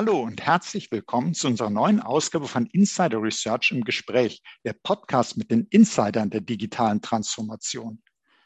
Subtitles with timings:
[0.00, 5.36] Hallo und herzlich willkommen zu unserer neuen Ausgabe von Insider Research im Gespräch, der Podcast
[5.36, 8.02] mit den Insidern der digitalen Transformation.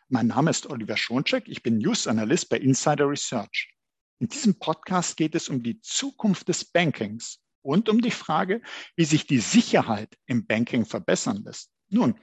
[0.08, 3.72] Mein Name ist Oliver Schoncheck, ich bin News Analyst bei Insider Research.
[4.18, 8.60] In diesem Podcast geht es um die Zukunft des Bankings und um die Frage,
[8.96, 11.70] wie sich die Sicherheit im Banking verbessern lässt.
[11.88, 12.18] Nun,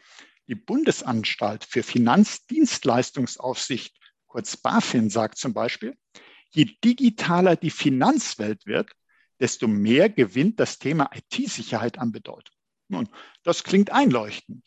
[0.48, 5.98] die Bundesanstalt für Finanzdienstleistungsaufsicht, kurz BaFin, sagt zum Beispiel,
[6.50, 8.92] je digitaler die Finanzwelt wird,
[9.42, 12.56] desto mehr gewinnt das Thema IT-Sicherheit an Bedeutung.
[12.88, 13.10] Nun,
[13.44, 14.64] das klingt einleuchtend.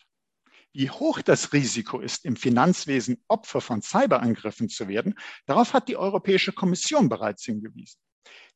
[0.72, 5.14] Wie hoch das Risiko ist, im Finanzwesen Opfer von Cyberangriffen zu werden,
[5.46, 8.00] darauf hat die Europäische Kommission bereits hingewiesen.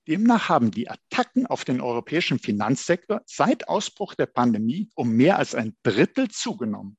[0.08, 5.54] Demnach haben die Attacken auf den europäischen Finanzsektor seit Ausbruch der Pandemie um mehr als
[5.54, 6.96] ein Drittel zugenommen.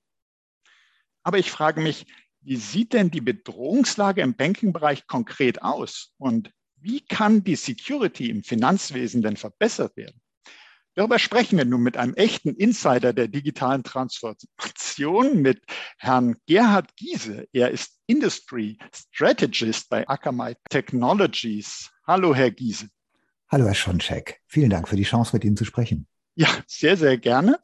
[1.23, 2.05] Aber ich frage mich,
[2.41, 6.13] wie sieht denn die Bedrohungslage im Bankingbereich konkret aus?
[6.17, 10.21] Und wie kann die Security im Finanzwesen denn verbessert werden?
[10.95, 15.61] Darüber sprechen wir nun mit einem echten Insider der digitalen Transformation, mit
[15.97, 17.47] Herrn Gerhard Giese.
[17.53, 21.89] Er ist Industry Strategist bei Akamai Technologies.
[22.05, 22.89] Hallo, Herr Giese.
[23.49, 24.41] Hallo, Herr Schoncheck.
[24.47, 26.05] Vielen Dank für die Chance, mit Ihnen zu sprechen.
[26.35, 27.59] Ja, sehr, sehr gerne.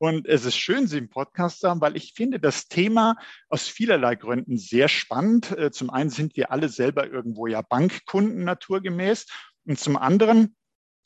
[0.00, 3.16] Und es ist schön, Sie im Podcast zu haben, weil ich finde das Thema
[3.50, 5.50] aus vielerlei Gründen sehr spannend.
[5.58, 9.26] Äh, zum einen sind wir alle selber irgendwo ja Bankkunden naturgemäß.
[9.66, 10.56] Und zum anderen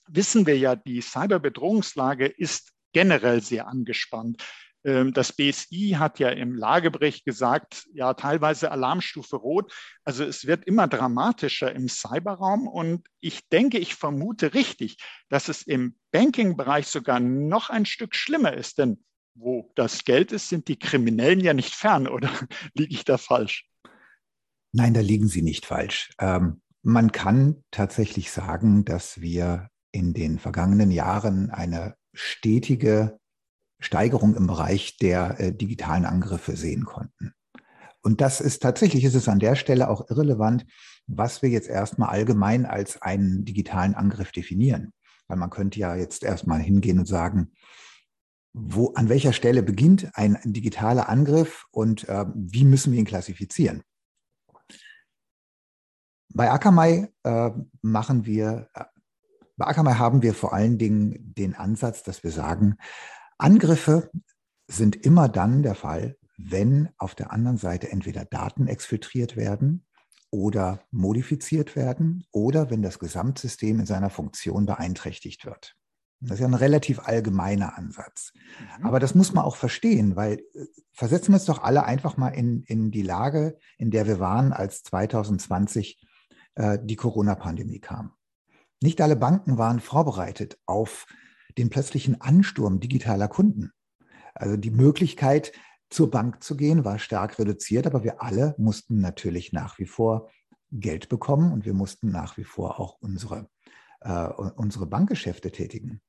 [0.06, 4.44] wissen wir ja, die Cyberbedrohungslage ist generell sehr angespannt.
[4.84, 9.72] Ähm, das BSI hat ja im Lagebericht gesagt, ja, teilweise Alarmstufe rot.
[10.04, 12.68] Also es wird immer dramatischer im Cyberraum.
[12.68, 18.52] Und ich denke, ich vermute richtig, dass es im Banking-Bereich sogar noch ein Stück schlimmer
[18.52, 18.78] ist.
[18.78, 19.02] Denn
[19.34, 22.06] wo das Geld ist, sind die Kriminellen ja nicht fern.
[22.06, 22.30] Oder
[22.74, 23.66] liege ich da falsch?
[24.72, 26.10] Nein, da liegen Sie nicht falsch.
[26.18, 33.18] Ähm, man kann tatsächlich sagen, dass wir in den vergangenen Jahren eine stetige
[33.84, 37.32] Steigerung im Bereich der äh, digitalen Angriffe sehen konnten.
[38.02, 40.67] Und das ist tatsächlich, ist es an der Stelle auch irrelevant,
[41.06, 44.92] was wir jetzt erstmal allgemein als einen digitalen Angriff definieren.
[45.27, 47.52] Weil man könnte ja jetzt erstmal hingehen und sagen,
[48.55, 53.83] wo, an welcher Stelle beginnt ein, digitaler Angriff und äh, wie müssen wir ihn klassifizieren?
[56.33, 57.51] Bei Akamai äh,
[57.83, 58.84] machen wir, äh,
[59.56, 62.77] bei Akamai haben wir vor allen Dingen den Ansatz, dass wir sagen,
[63.44, 64.10] Angriffe
[64.68, 69.84] sind immer dann der Fall, wenn auf der anderen Seite entweder Daten exfiltriert werden
[70.30, 75.77] oder modifiziert werden oder wenn das Gesamtsystem in seiner Funktion beeinträchtigt wird.
[76.20, 78.33] Das ist ja ein relativ allgemeiner Ansatz.
[78.78, 78.86] Mhm.
[78.86, 82.30] Aber das muss man auch verstehen, weil äh, versetzen wir uns doch alle einfach mal
[82.30, 86.02] in, in die Lage, in der wir waren, als 2020
[86.54, 88.14] äh, die Corona-Pandemie kam.
[88.83, 91.06] Nicht alle Banken waren vorbereitet auf
[91.58, 93.72] den plötzlichen Ansturm digitaler Kunden.
[94.34, 95.52] Also die Möglichkeit,
[95.90, 100.30] zur Bank zu gehen, war stark reduziert, aber wir alle mussten natürlich nach wie vor
[100.72, 103.48] Geld bekommen und wir mussten nach wie vor auch unsere,
[104.00, 104.26] äh,
[104.56, 106.00] unsere Bankgeschäfte tätigen.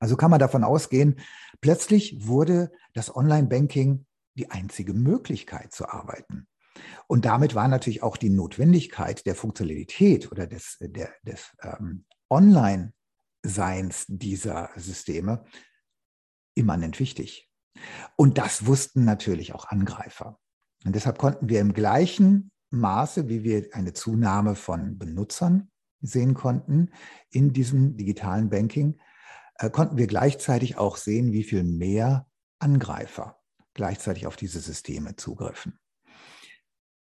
[0.00, 1.20] Also kann man davon ausgehen,
[1.60, 6.48] plötzlich wurde das Online-Banking die einzige Möglichkeit zu arbeiten.
[7.06, 12.92] Und damit war natürlich auch die Notwendigkeit der Funktionalität oder des, der, des ähm, Online
[13.42, 15.44] Seins dieser Systeme
[16.54, 17.50] immanent wichtig.
[18.16, 20.38] Und das wussten natürlich auch Angreifer.
[20.84, 25.70] Und deshalb konnten wir im gleichen Maße, wie wir eine Zunahme von Benutzern
[26.00, 26.90] sehen konnten
[27.30, 28.98] in diesem digitalen Banking,
[29.56, 32.26] äh, konnten wir gleichzeitig auch sehen, wie viel mehr
[32.58, 33.38] Angreifer
[33.74, 35.78] gleichzeitig auf diese Systeme zugriffen.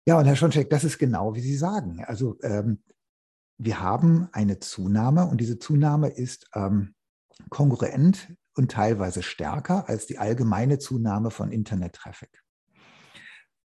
[0.06, 2.04] Ja, und Herr Schoncheck, das ist genau, wie Sie sagen.
[2.04, 2.82] Also ähm,
[3.58, 6.94] wir haben eine Zunahme und diese Zunahme ist ähm,
[7.50, 12.42] kongruent und teilweise stärker als die allgemeine Zunahme von Internet-Traffic.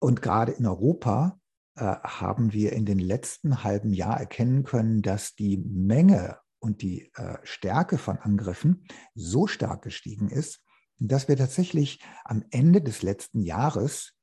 [0.00, 1.38] Und gerade in Europa
[1.74, 7.10] äh, haben wir in den letzten halben Jahr erkennen können, dass die Menge und die
[7.14, 8.84] äh, Stärke von Angriffen
[9.14, 10.62] so stark gestiegen ist,
[10.98, 14.14] dass wir tatsächlich am Ende des letzten Jahres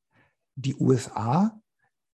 [0.56, 1.60] die USA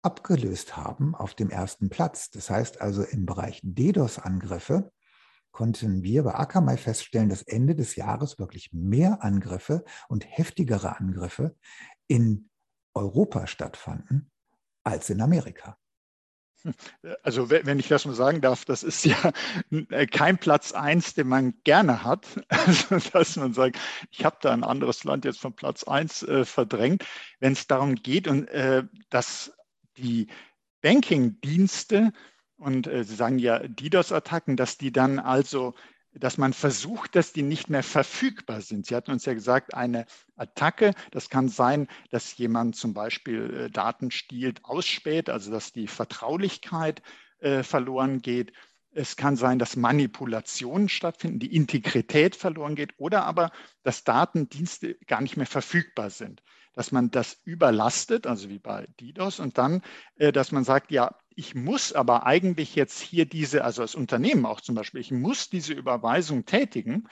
[0.02, 2.30] abgelöst haben auf dem ersten Platz.
[2.30, 4.90] Das heißt also im Bereich DDoS-Angriffe
[5.52, 11.56] konnten wir bei Akamai feststellen, dass Ende des Jahres wirklich mehr Angriffe und heftigere Angriffe
[12.06, 12.48] in
[12.94, 14.30] Europa stattfanden
[14.84, 15.76] als in Amerika.
[17.22, 19.16] Also wenn ich das mal sagen darf, das ist ja
[20.10, 22.26] kein Platz eins, den man gerne hat.
[22.48, 23.78] Also dass man sagt,
[24.10, 27.06] ich habe da ein anderes Land jetzt von Platz eins äh, verdrängt.
[27.38, 29.52] Wenn es darum geht und äh, dass
[30.00, 30.28] die
[30.82, 32.12] Banking-Dienste
[32.56, 35.74] Und äh, Sie sagen ja DDoS-Attacken, dass die dann also,
[36.12, 38.86] dass man versucht, dass die nicht mehr verfügbar sind.
[38.86, 40.06] Sie hatten uns ja gesagt, eine
[40.36, 45.86] Attacke, das kann sein, dass jemand zum Beispiel äh, Daten stiehlt, ausspäht, also dass die
[45.88, 47.02] Vertraulichkeit
[47.40, 48.52] äh, verloren geht.
[48.92, 53.52] Es kann sein, dass Manipulationen stattfinden, die Integrität verloren geht oder aber,
[53.84, 56.42] dass Datendienste gar nicht mehr verfügbar sind.
[56.72, 59.82] Dass man das überlastet, also wie bei DDoS, und dann,
[60.16, 64.46] äh, dass man sagt, ja, ich muss aber eigentlich jetzt hier diese, also als Unternehmen
[64.46, 67.08] auch zum Beispiel, ich muss diese Überweisung tätigen,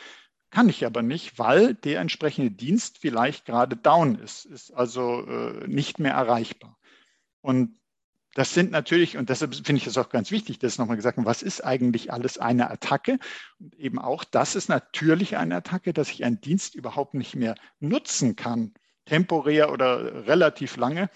[0.51, 5.67] kann ich aber nicht, weil der entsprechende Dienst vielleicht gerade down ist, ist also äh,
[5.67, 6.79] nicht mehr erreichbar.
[7.41, 7.79] Und
[8.35, 11.43] das sind natürlich, und deshalb finde ich es auch ganz wichtig, dass nochmal gesagt was
[11.43, 13.19] ist eigentlich alles eine Attacke?
[13.59, 17.55] Und eben auch das ist natürlich eine Attacke, dass ich einen Dienst überhaupt nicht mehr
[17.81, 18.75] nutzen kann,
[19.09, 21.11] temporär oder relativ lange.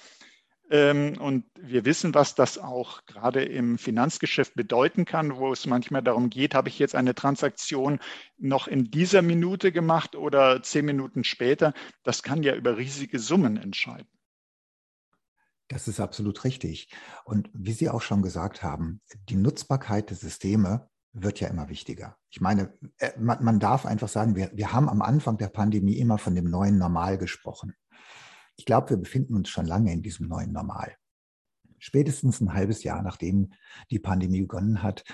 [0.71, 6.03] Ähm, und wir wissen, was das auch gerade im Finanzgeschäft bedeuten kann, wo es manchmal
[6.03, 8.00] darum geht, habe ich jetzt eine Transaktion
[8.39, 11.75] noch in dieser Minute gemacht oder zehn Minuten später.
[12.05, 14.09] Das kann ja über riesige Summen entscheiden.
[15.69, 16.88] Das ist absolut richtig.
[17.25, 22.17] Und wie Sie auch schon gesagt haben, die Nutzbarkeit der Systeme wird ja immer wichtiger.
[22.31, 26.19] Ich meine, äh, man, darf einfach sagen, wir, wir haben am Anfang der Pandemie immer
[26.19, 27.75] von dem neuen Normal gesprochen.
[28.56, 30.96] Ich glaube, wir befinden uns schon lange in diesem neuen Normal.
[31.78, 33.52] Spätestens ein halbes Jahr nachdem
[33.90, 35.04] die Pandemie begonnen hat,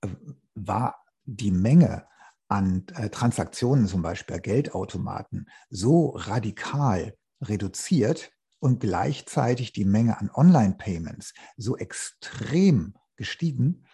[0.00, 0.08] äh,
[0.54, 2.06] war die Menge
[2.48, 11.34] an äh, Transaktionen, zum Beispiel Geldautomaten, so radikal reduziert, und gleichzeitig die Menge an Online-Payments
[11.56, 13.86] so extrem gestiegen.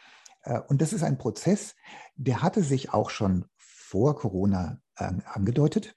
[0.42, 1.74] Äh, und das ist ein Prozess,
[2.14, 5.96] der hatte sich auch schon vor Corona ähm, angedeutet.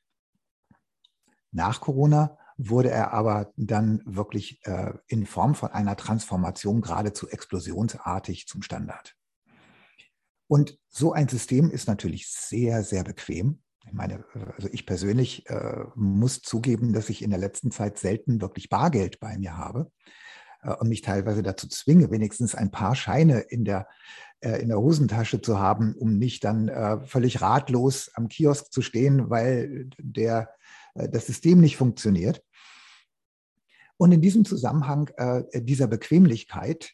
[1.51, 8.47] Nach Corona wurde er aber dann wirklich äh, in Form von einer Transformation geradezu explosionsartig
[8.47, 9.15] zum Standard.
[10.47, 13.61] Und so ein System ist natürlich sehr, sehr bequem.
[13.85, 14.25] Ich meine,
[14.55, 19.19] also ich persönlich äh, muss zugeben, dass ich in der letzten Zeit selten wirklich Bargeld
[19.19, 19.91] bei mir habe
[20.61, 23.87] äh, und mich teilweise dazu zwinge, wenigstens ein paar Scheine in der,
[24.39, 28.81] äh, in der Hosentasche zu haben, um nicht dann äh, völlig ratlos am Kiosk zu
[28.81, 30.49] stehen, weil der,
[30.95, 32.43] das System nicht funktioniert.
[33.97, 36.93] Und in diesem Zusammenhang äh, dieser Bequemlichkeit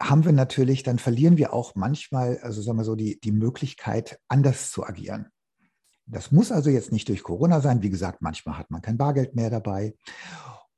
[0.00, 4.20] haben wir natürlich, dann verlieren wir auch manchmal, also sagen wir so, die, die Möglichkeit,
[4.28, 5.28] anders zu agieren.
[6.06, 7.82] Das muss also jetzt nicht durch Corona sein.
[7.82, 9.94] Wie gesagt, manchmal hat man kein Bargeld mehr dabei.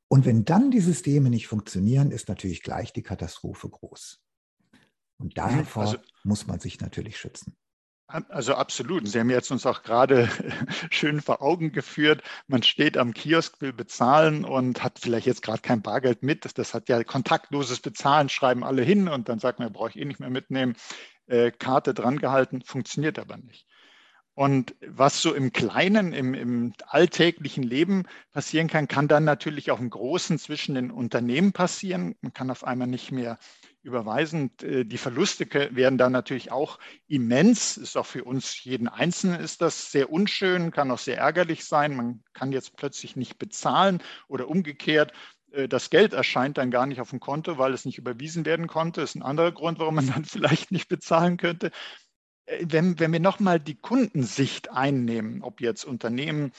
[0.09, 4.21] Und wenn dann die Systeme nicht funktionieren, ist natürlich gleich die Katastrophe groß.
[5.19, 7.57] Und davor also, muss man sich natürlich schützen.
[8.07, 9.09] Also absolut.
[9.09, 10.29] Sie haben jetzt uns auch gerade
[10.91, 12.23] schön vor Augen geführt.
[12.47, 16.47] Man steht am Kiosk, will bezahlen und hat vielleicht jetzt gerade kein Bargeld mit.
[16.59, 20.05] Das hat ja kontaktloses Bezahlen, schreiben alle hin und dann sagt man, brauche ich eh
[20.05, 20.77] nicht mehr mitnehmen.
[21.27, 23.67] Äh, Karte drangehalten, funktioniert aber nicht.
[24.35, 29.79] Und was so im Kleinen, im, im, alltäglichen Leben passieren kann, kann dann natürlich auch
[29.79, 32.17] im Großen zwischen den Unternehmen passieren.
[32.21, 33.39] Man kann auf einmal nicht mehr
[33.85, 34.51] überweisen.
[34.63, 37.77] Äh, die Verluste werden dann natürlich auch immens.
[37.77, 41.97] Ist auch für uns jeden Einzelnen ist das sehr unschön, kann auch sehr ärgerlich sein.
[41.97, 45.13] Man kann jetzt plötzlich nicht bezahlen oder umgekehrt.
[45.53, 48.67] Äh, das Geld erscheint dann gar nicht auf dem Konto, weil es nicht überwiesen werden
[48.67, 49.01] konnte.
[49.01, 51.71] Das ist ein anderer Grund, warum man dann vielleicht nicht bezahlen könnte.
[52.47, 56.53] Äh, wenn, wenn wir nochmal die Kundensicht einnehmen, ob jetzt Unternehmen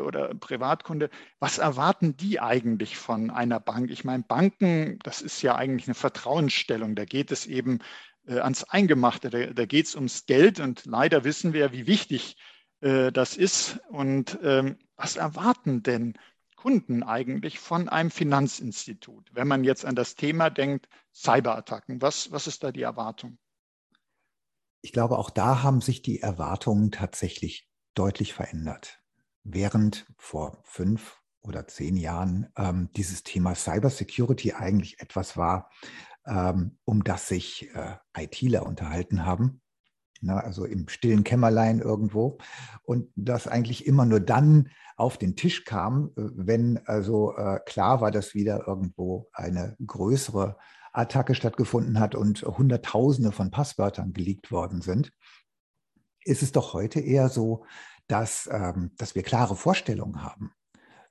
[0.00, 3.90] oder Privatkunde, was erwarten die eigentlich von einer Bank?
[3.90, 6.94] Ich meine, Banken, das ist ja eigentlich eine Vertrauensstellung.
[6.94, 7.80] Da geht es eben
[8.26, 12.36] äh, ans Eingemachte, da, da geht es ums Geld und leider wissen wir, wie wichtig
[12.80, 13.80] äh, das ist.
[13.88, 16.14] Und ähm, was erwarten denn
[16.56, 22.02] Kunden eigentlich von einem Finanzinstitut, wenn man jetzt an das Thema denkt, Cyberattacken?
[22.02, 23.38] Was, was ist da die Erwartung?
[24.82, 28.99] ich glaube, auch da haben sich die Erwartungen tatsächlich deutlich verändert.
[29.44, 35.70] Während vor fünf oder zehn Jahren ähm, dieses Thema Cybersecurity eigentlich etwas war,
[36.26, 39.62] ähm, um das sich äh, ITler unterhalten haben,
[40.20, 42.38] na, also im stillen Kämmerlein irgendwo,
[42.82, 48.00] und das eigentlich immer nur dann auf den Tisch kam, äh, wenn also äh, klar
[48.00, 50.58] war, dass wieder irgendwo eine größere
[50.92, 55.12] Attacke stattgefunden hat und Hunderttausende von Passwörtern geleakt worden sind,
[56.24, 57.64] ist es doch heute eher so,
[58.10, 60.52] dass, ähm, dass wir klare Vorstellungen haben,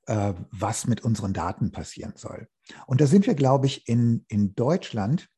[0.08, 2.48] äh, was mit unseren Daten passieren soll.
[2.88, 5.30] Und da sind wir, glaube ich, in, in Deutschland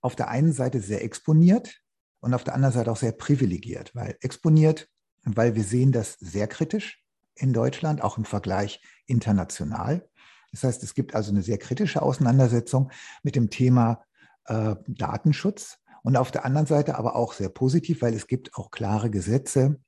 [0.00, 1.80] auf der einen Seite sehr exponiert
[2.20, 4.88] und auf der anderen Seite auch sehr privilegiert, weil exponiert,
[5.22, 7.04] weil wir sehen das sehr kritisch
[7.36, 10.08] in Deutschland, auch im Vergleich international.
[10.50, 12.90] Das heißt, es gibt also eine sehr kritische Auseinandersetzung
[13.22, 14.04] mit dem Thema
[14.46, 18.70] äh, Datenschutz und auf der anderen Seite aber auch sehr positiv, weil es gibt auch
[18.70, 19.80] klare Gesetze,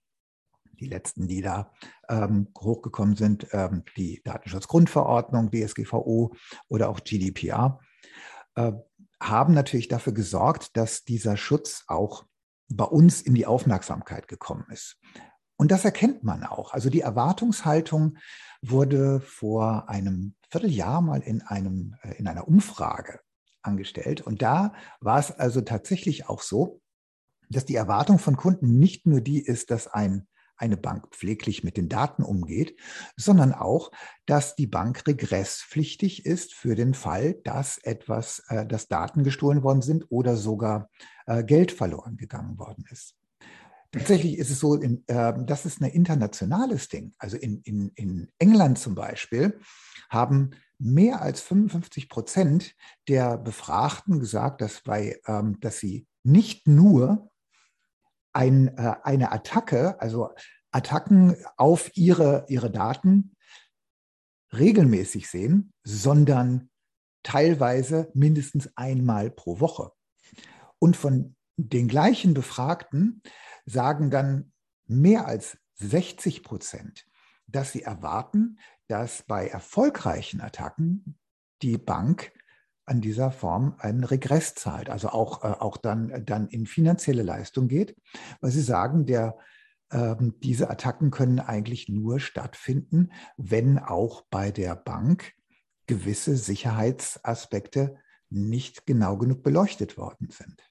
[0.76, 1.72] die letzten, die da
[2.08, 6.34] ähm, hochgekommen sind, ähm, die Datenschutzgrundverordnung, DSGVO
[6.68, 7.80] oder auch GDPR,
[8.56, 8.72] äh,
[9.20, 12.24] haben natürlich dafür gesorgt, dass dieser Schutz auch
[12.68, 15.00] bei uns in die Aufmerksamkeit gekommen ist.
[15.56, 16.74] Und das erkennt man auch.
[16.74, 18.18] Also die Erwartungshaltung
[18.60, 23.20] wurde vor einem Vierteljahr mal in, einem, äh, in einer Umfrage
[23.62, 24.20] angestellt.
[24.20, 26.80] Und da war es also tatsächlich auch so,
[27.48, 31.76] dass die Erwartung von Kunden nicht nur die ist, dass ein eine Bank pfleglich mit
[31.76, 32.78] den Daten umgeht,
[33.16, 33.90] sondern auch,
[34.26, 39.82] dass die Bank regresspflichtig ist für den Fall, dass etwas, äh, dass Daten gestohlen worden
[39.82, 40.90] sind oder sogar
[41.26, 43.16] äh, Geld verloren gegangen worden ist.
[43.94, 47.14] Tatsächlich ist es so, in, äh, das ist ein internationales Ding.
[47.18, 49.60] Also in, in, in England zum Beispiel
[50.10, 52.74] haben mehr als 55 Prozent
[53.08, 57.30] der Befragten gesagt, dass, bei, ähm, dass sie nicht nur
[58.34, 60.30] ein, äh, eine Attacke, also
[60.70, 63.36] Attacken auf ihre, ihre Daten
[64.52, 66.70] regelmäßig sehen, sondern
[67.22, 69.92] teilweise mindestens einmal pro Woche.
[70.78, 73.22] Und von den gleichen Befragten
[73.64, 74.52] sagen dann
[74.86, 77.06] mehr als 60 Prozent,
[77.46, 81.18] dass sie erwarten, dass bei erfolgreichen Attacken
[81.62, 82.32] die Bank
[82.86, 87.68] an dieser Form einen Regress zahlt, also auch, äh, auch dann, dann in finanzielle Leistung
[87.68, 87.96] geht,
[88.40, 89.38] weil sie sagen, der,
[89.90, 95.32] äh, diese Attacken können eigentlich nur stattfinden, wenn auch bei der Bank
[95.86, 97.98] gewisse Sicherheitsaspekte
[98.30, 100.62] nicht genau genug beleuchtet worden sind.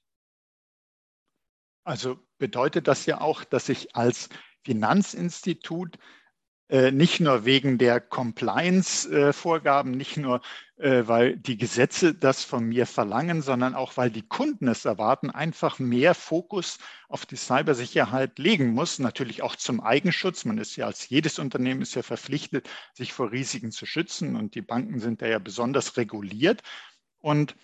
[1.84, 4.28] Also bedeutet das ja auch, dass ich als
[4.64, 5.98] Finanzinstitut
[6.68, 10.40] nicht nur wegen der Compliance-Vorgaben, nicht nur,
[10.76, 15.30] äh, weil die Gesetze das von mir verlangen, sondern auch, weil die Kunden es erwarten,
[15.30, 16.78] einfach mehr Fokus
[17.08, 18.98] auf die Cybersicherheit legen muss.
[18.98, 20.46] Natürlich auch zum Eigenschutz.
[20.46, 24.54] Man ist ja als jedes Unternehmen ist ja verpflichtet, sich vor Risiken zu schützen und
[24.54, 26.62] die Banken sind da ja besonders reguliert.
[27.20, 27.56] Und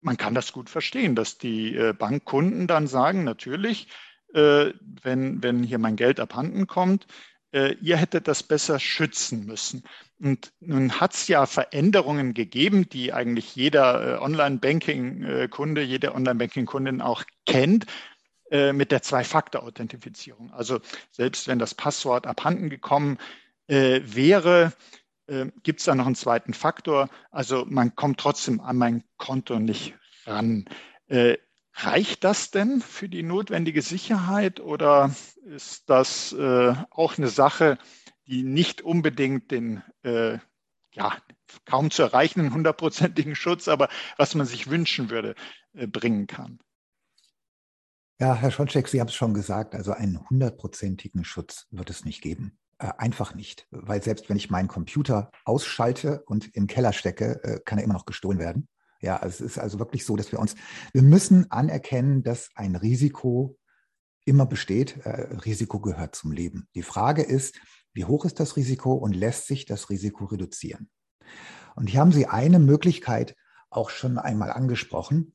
[0.00, 3.88] man kann das gut verstehen, dass die äh, Bankkunden dann sagen, natürlich,
[4.34, 7.06] wenn, wenn hier mein Geld abhanden kommt,
[7.52, 9.84] äh, ihr hättet das besser schützen müssen.
[10.18, 17.24] Und nun hat es ja Veränderungen gegeben, die eigentlich jeder äh, Online-Banking-Kunde, jede Online-Banking-Kundin auch
[17.44, 17.86] kennt
[18.50, 20.50] äh, mit der Zwei-Faktor-Authentifizierung.
[20.52, 20.80] Also
[21.10, 23.18] selbst wenn das Passwort abhanden gekommen
[23.68, 24.72] wäre,
[25.62, 27.08] gibt es da noch einen zweiten Faktor.
[27.30, 29.94] Also man kommt trotzdem an mein Konto nicht
[30.26, 30.66] ran.
[31.74, 35.14] Reicht das denn für die notwendige Sicherheit oder
[35.44, 37.78] ist das äh, auch eine Sache,
[38.26, 40.38] die nicht unbedingt den äh,
[40.92, 41.16] ja,
[41.64, 45.34] kaum zu erreichenden hundertprozentigen Schutz, aber was man sich wünschen würde,
[45.72, 46.58] äh, bringen kann?
[48.20, 52.22] Ja, Herr Schoncheck, Sie haben es schon gesagt, also einen hundertprozentigen Schutz wird es nicht
[52.22, 52.58] geben.
[52.78, 57.60] Äh, einfach nicht, weil selbst wenn ich meinen Computer ausschalte und im Keller stecke, äh,
[57.64, 58.68] kann er immer noch gestohlen werden.
[59.02, 60.54] Ja, es ist also wirklich so, dass wir uns,
[60.92, 63.58] wir müssen anerkennen, dass ein Risiko
[64.24, 64.98] immer besteht.
[65.04, 66.68] Äh, Risiko gehört zum Leben.
[66.74, 67.60] Die Frage ist,
[67.92, 70.88] wie hoch ist das Risiko und lässt sich das Risiko reduzieren?
[71.74, 73.34] Und hier haben Sie eine Möglichkeit
[73.70, 75.34] auch schon einmal angesprochen.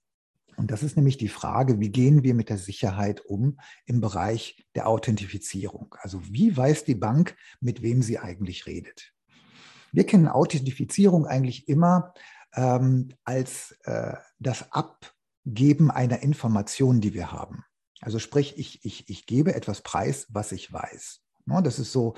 [0.55, 4.65] Und das ist nämlich die Frage, wie gehen wir mit der Sicherheit um im Bereich
[4.75, 5.93] der Authentifizierung?
[5.99, 9.13] Also wie weiß die Bank, mit wem sie eigentlich redet?
[9.91, 12.13] Wir kennen Authentifizierung eigentlich immer
[12.55, 17.63] ähm, als äh, das Abgeben einer Information, die wir haben.
[18.01, 21.21] Also sprich, ich, ich, ich gebe etwas preis, was ich weiß.
[21.47, 22.13] Ja, das ist so,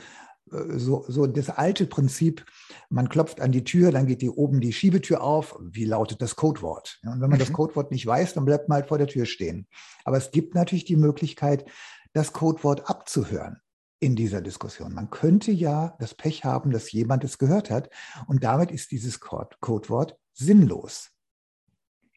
[0.52, 2.46] äh, so, so das alte Prinzip,
[2.90, 5.58] man klopft an die Tür, dann geht die oben die Schiebetür auf.
[5.62, 7.00] Wie lautet das Codewort?
[7.04, 7.44] Und wenn man mhm.
[7.44, 9.68] das Codewort nicht weiß, dann bleibt man halt vor der Tür stehen.
[10.04, 11.66] Aber es gibt natürlich die Möglichkeit,
[12.14, 13.62] das Codewort abzuhören
[14.00, 14.94] in dieser Diskussion.
[14.94, 17.90] Man könnte ja das Pech haben, dass jemand es gehört hat
[18.28, 21.12] und damit ist dieses Codewort sinnlos.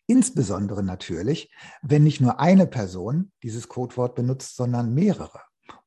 [0.07, 1.51] Insbesondere natürlich,
[1.83, 5.41] wenn nicht nur eine Person dieses Codewort benutzt, sondern mehrere.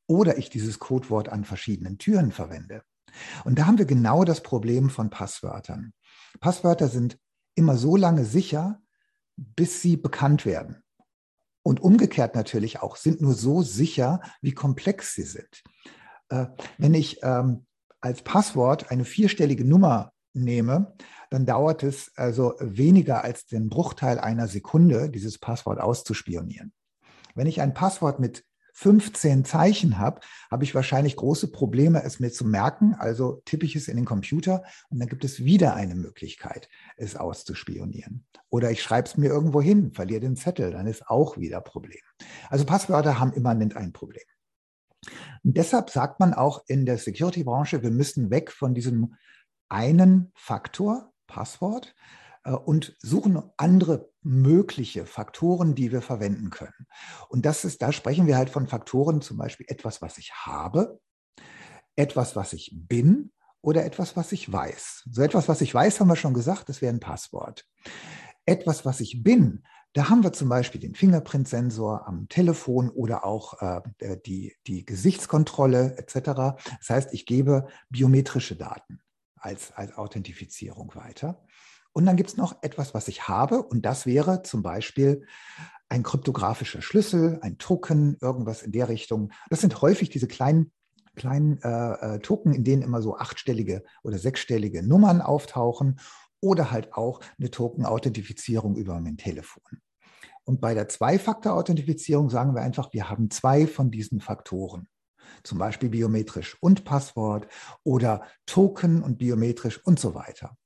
[0.07, 2.83] Oder ich dieses Codewort an verschiedenen Türen verwende.
[3.43, 5.93] Und da haben wir genau das Problem von Passwörtern.
[6.39, 7.17] Passwörter sind
[7.55, 8.81] immer so lange sicher,
[9.35, 10.85] bis sie bekannt werden.
[11.67, 15.63] Und umgekehrt natürlich auch, sind nur so sicher, wie komplex sie sind.
[16.29, 16.45] Äh,
[16.77, 17.65] wenn ich ähm,
[18.01, 20.93] als Passwort eine vierstellige Nummer nehme,
[21.31, 26.72] dann dauert es also weniger als den Bruchteil einer Sekunde, dieses Passwort auszuspionieren.
[27.34, 28.43] Wenn ich ein Passwort mit
[28.75, 30.20] 15 Zeichen habe,
[30.51, 32.94] habe ich wahrscheinlich große Probleme, es mir zu merken.
[32.94, 36.67] Also tippe ich es in den Computer und dann gibt es wieder eine Möglichkeit,
[36.98, 38.25] es auszuspionieren.
[38.50, 42.01] Oder ich schreibe es mir irgendwo hin, verliere den Zettel, dann ist auch wieder Problem.
[42.50, 44.24] Also Passwörter haben immanent ein Problem.
[45.44, 49.15] Und deshalb sagt man auch in der Security-Branche, wir müssen weg von diesem
[49.70, 51.96] einen Faktor, Passwort,
[52.51, 56.87] und suchen andere mögliche Faktoren, die wir verwenden können.
[57.29, 60.99] Und das ist, da sprechen wir halt von Faktoren, zum Beispiel etwas, was ich habe,
[61.95, 65.03] etwas, was ich bin oder etwas, was ich weiß.
[65.11, 67.65] So etwas, was ich weiß, haben wir schon gesagt, das wäre ein Passwort.
[68.45, 73.61] Etwas, was ich bin, da haben wir zum Beispiel den Fingerprint-Sensor am Telefon oder auch
[73.61, 76.57] äh, die, die Gesichtskontrolle etc.
[76.79, 78.99] Das heißt, ich gebe biometrische Daten
[79.35, 81.45] als, als Authentifizierung weiter.
[81.95, 85.25] Und dann gibt es noch etwas, was ich habe, und das wäre zum Beispiel
[85.87, 89.31] ein kryptografischer Schlüssel, ein Token, irgendwas in der Richtung.
[89.49, 90.73] Das sind häufig diese kleinen
[91.15, 96.01] kleinen äh, äh Token, in denen immer so achtstellige oder sechsstellige Nummern auftauchen
[96.41, 99.63] oder halt auch eine Token-Authentifizierung über mein Telefon.
[100.43, 104.89] Und bei der Zwei-Faktor-Authentifizierung sagen wir einfach, wir haben zwei von diesen Faktoren.
[105.43, 107.47] Zum Beispiel biometrisch und Passwort
[107.83, 110.57] oder Token und biometrisch und so weiter.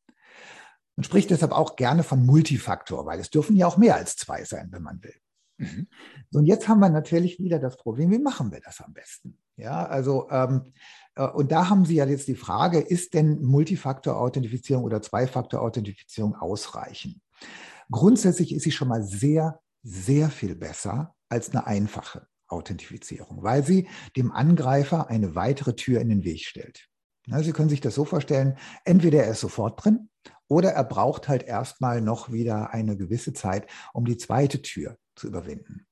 [1.00, 4.44] Man spricht deshalb auch gerne von Multifaktor, weil es dürfen ja auch mehr als zwei
[4.44, 5.15] sein, wenn man will.
[5.58, 5.88] Mhm.
[6.29, 9.38] So, und jetzt haben wir natürlich wieder das Problem, wie machen wir das am besten?
[9.56, 10.74] Ja, also ähm,
[11.15, 17.22] äh, und da haben Sie ja jetzt die Frage, ist denn Multifaktor-Authentifizierung oder Zwei-Faktor-Authentifizierung ausreichend?
[17.89, 23.88] Grundsätzlich ist sie schon mal sehr, sehr viel besser als eine einfache Authentifizierung, weil sie
[24.18, 26.89] dem Angreifer eine weitere Tür in den Weg stellt.
[27.25, 30.10] Sie können sich das so vorstellen, entweder er ist sofort drin
[30.50, 35.27] oder er braucht halt erstmal noch wieder eine gewisse Zeit, um die zweite Tür zu
[35.27, 35.88] überwinden.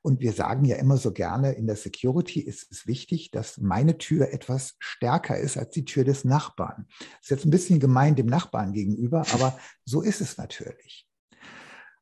[0.00, 3.98] Und wir sagen ja immer so gerne, in der Security ist es wichtig, dass meine
[3.98, 6.86] Tür etwas stärker ist als die Tür des Nachbarn.
[7.20, 11.06] Ist jetzt ein bisschen gemein dem Nachbarn gegenüber, aber so ist es natürlich.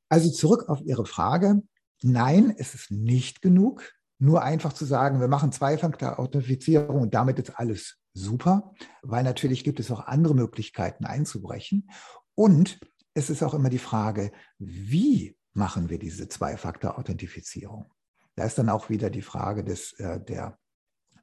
[0.08, 1.62] Also zurück auf Ihre Frage.
[2.02, 7.58] Nein, es ist nicht genug, nur einfach zu sagen, wir machen Zwei-Faktor-Authentifizierung und damit ist
[7.58, 11.90] alles super, weil natürlich gibt es auch andere Möglichkeiten einzubrechen.
[12.34, 12.80] Und
[13.14, 17.92] es ist auch immer die Frage, wie machen wir diese Zwei-Faktor-Authentifizierung?
[18.34, 20.58] Da ist dann auch wieder die Frage des, äh, der,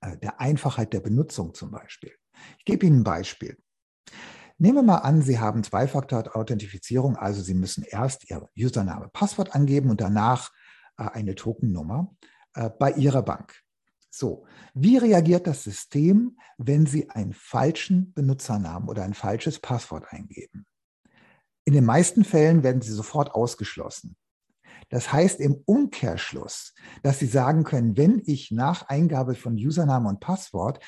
[0.01, 2.11] äh, der Einfachheit der Benutzung zum Beispiel.
[2.57, 3.57] Ich gebe Ihnen ein Beispiel.
[4.57, 9.89] Nehmen wir mal an, Sie haben Zwei-Faktor-Authentifizierung, also Sie müssen erst Ihr Username, Passwort angeben
[9.89, 10.51] und danach
[10.97, 12.15] äh, eine Tokennummer
[12.77, 13.62] bei Ihrer Bank.
[14.15, 14.45] So,
[14.75, 20.67] wie reagiert das System, wenn Sie einen falschen Benutzernamen oder ein falsches Passwort eingeben?
[21.65, 24.15] In den meisten Fällen werden Sie sofort ausgeschlossen.
[24.89, 30.19] Das heißt im Umkehrschluss, dass Sie sagen können, wenn ich nach Eingabe von Username und
[30.19, 30.79] Passwort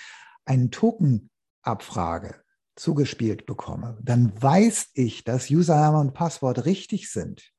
[0.45, 1.31] einen Token
[1.63, 2.43] abfrage,
[2.75, 7.54] zugespielt bekomme, dann weiß ich, dass Username und Passwort richtig sind.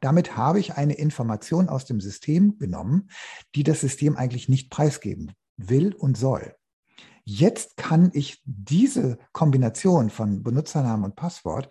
[0.00, 3.10] Damit habe ich eine Information aus dem System genommen,
[3.54, 6.54] die das System eigentlich nicht preisgeben will und soll.
[7.24, 11.68] Jetzt kann ich diese Kombination von Benutzernamen und Passwort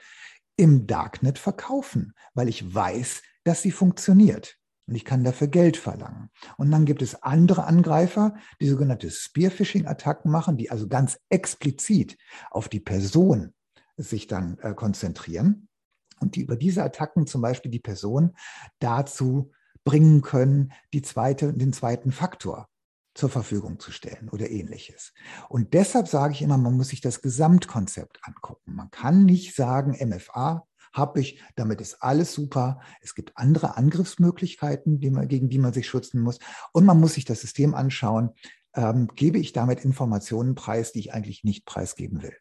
[0.56, 4.58] im Darknet verkaufen, weil ich weiß, dass sie funktioniert.
[4.86, 6.30] Und ich kann dafür Geld verlangen.
[6.58, 12.18] Und dann gibt es andere Angreifer, die sogenannte Spearphishing-Attacken machen, die also ganz explizit
[12.52, 13.54] auf die Person
[13.98, 15.67] sich dann äh, konzentrieren
[16.20, 18.36] und die über diese Attacken zum Beispiel die Person
[18.80, 19.52] dazu
[19.84, 22.68] bringen können, die zweite, den zweiten Faktor
[23.14, 25.14] zur Verfügung zu stellen oder ähnliches.
[25.50, 28.76] Und deshalb sage ich immer, man muss sich das Gesamtkonzept angucken.
[28.76, 32.80] Man kann nicht sagen, MFA habe ich, damit ist alles super.
[33.02, 36.40] Es gibt andere Angriffsmöglichkeiten, die man, gegen die man sich schützen muss.
[36.74, 38.32] Und man muss sich das System anschauen,
[38.76, 42.36] ähm, gebe ich damit Informationen preis, die ich eigentlich nicht preisgeben will.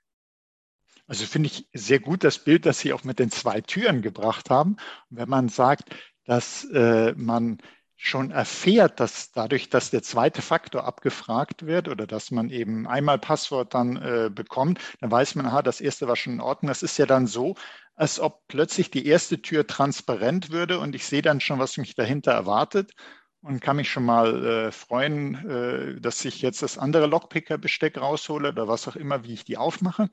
[1.06, 4.50] Also finde ich sehr gut das Bild, das Sie auch mit den zwei Türen gebracht
[4.50, 4.76] haben.
[5.08, 7.58] Wenn man sagt, dass äh, man
[7.96, 13.18] schon erfährt, dass dadurch, dass der zweite Faktor abgefragt wird oder dass man eben einmal
[13.18, 16.68] Passwort dann äh, bekommt, dann weiß man, aha, das erste war schon in Ordnung.
[16.68, 17.54] Das ist ja dann so,
[17.94, 21.94] als ob plötzlich die erste Tür transparent würde und ich sehe dann schon, was mich
[21.94, 22.92] dahinter erwartet
[23.40, 28.48] und kann mich schon mal äh, freuen, äh, dass ich jetzt das andere Lockpicker-Besteck raushole
[28.50, 30.10] oder was auch immer, wie ich die aufmache.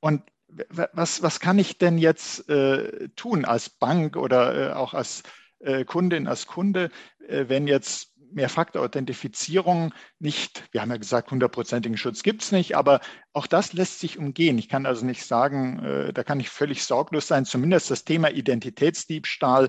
[0.00, 0.22] Und
[0.68, 5.22] was, was kann ich denn jetzt äh, tun als Bank oder äh, auch als
[5.60, 6.90] äh, Kundin, als Kunde,
[7.28, 13.00] äh, wenn jetzt Mehrfaktor-Authentifizierung nicht, wir haben ja gesagt, hundertprozentigen Schutz gibt es nicht, aber
[13.32, 14.56] auch das lässt sich umgehen.
[14.58, 17.44] Ich kann also nicht sagen, da kann ich völlig sorglos sein.
[17.44, 19.68] Zumindest das Thema Identitätsdiebstahl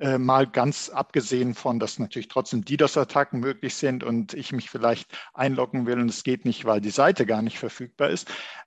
[0.00, 5.12] Äh, mal ganz abgesehen von, dass natürlich trotzdem DDoS-Attacken möglich sind und ich mich vielleicht
[5.34, 8.26] einloggen will und es geht nicht, weil die Seite gar nicht verfügbar ist.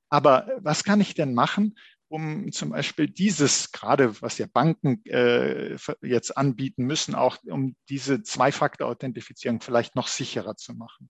[0.10, 1.76] Aber was kann ich denn machen,
[2.08, 8.22] um zum Beispiel dieses, gerade was ja Banken äh, jetzt anbieten müssen, auch um diese
[8.22, 11.10] Zwei-Faktor-Authentifizierung vielleicht noch sicherer zu machen?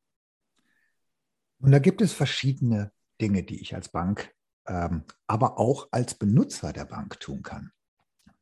[1.59, 4.33] Und da gibt es verschiedene Dinge, die ich als Bank,
[4.67, 7.73] ähm, aber auch als Benutzer der Bank tun kann.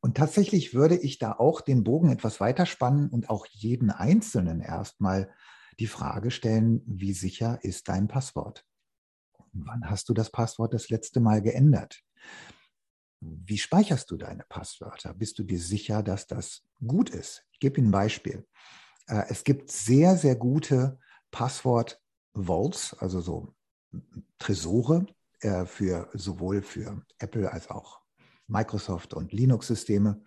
[0.02, 4.60] Und tatsächlich würde ich da auch den Bogen etwas weiter spannen und auch jeden Einzelnen
[4.60, 5.32] erstmal
[5.80, 8.66] die Frage stellen, wie sicher ist dein Passwort?
[9.54, 12.04] Wann hast du das Passwort das letzte Mal geändert?
[13.20, 15.14] Wie speicherst du deine Passwörter?
[15.14, 17.46] Bist du dir sicher, dass das gut ist?
[17.52, 18.48] Ich gebe Ihnen ein Beispiel.
[19.08, 23.54] Äh, es gibt sehr, sehr gute Passwort-Vaults, also so
[24.40, 25.06] Tresore
[25.42, 28.01] äh, für sowohl für Apple als auch
[28.52, 30.22] Microsoft und Linux-Systeme,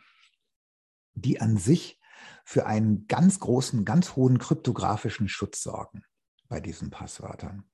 [1.15, 2.01] die an sich
[2.45, 6.05] für einen ganz großen, ganz hohen kryptografischen Schutz sorgen
[6.49, 7.65] bei diesen Passwörtern.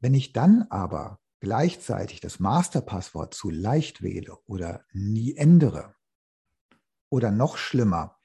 [0.00, 5.94] Wenn ich dann aber gleichzeitig das Masterpasswort zu leicht wähle oder nie ändere
[7.08, 8.18] oder noch schlimmer,